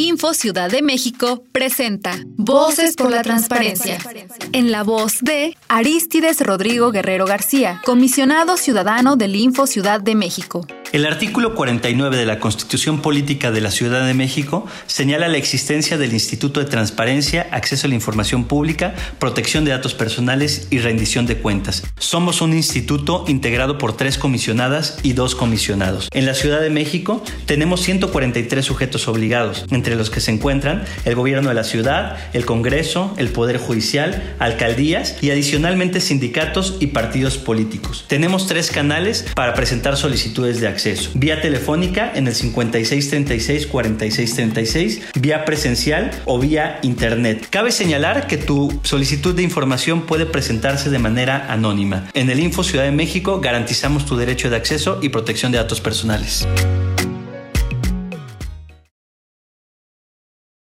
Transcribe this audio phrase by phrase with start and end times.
[0.00, 3.98] Info Ciudad de México presenta Voces por la Transparencia.
[4.52, 10.66] En la voz de Aristides Rodrigo Guerrero García, comisionado ciudadano del Info Ciudad de México.
[10.92, 15.96] El artículo 49 de la Constitución Política de la Ciudad de México señala la existencia
[15.98, 21.26] del Instituto de Transparencia, Acceso a la Información Pública, Protección de Datos Personales y Rendición
[21.26, 21.84] de Cuentas.
[22.00, 26.08] Somos un instituto integrado por tres comisionadas y dos comisionados.
[26.10, 31.14] En la Ciudad de México tenemos 143 sujetos obligados, entre los que se encuentran el
[31.14, 37.38] gobierno de la ciudad, el Congreso, el Poder Judicial, alcaldías y adicionalmente sindicatos y partidos
[37.38, 38.06] políticos.
[38.08, 40.79] Tenemos tres canales para presentar solicitudes de acceso
[41.14, 47.46] vía telefónica en el 5636-4636, vía presencial o vía internet.
[47.50, 52.08] Cabe señalar que tu solicitud de información puede presentarse de manera anónima.
[52.14, 55.80] En el Info Ciudad de México garantizamos tu derecho de acceso y protección de datos
[55.80, 56.46] personales.